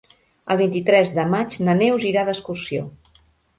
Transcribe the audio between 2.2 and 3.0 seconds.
d'excursió.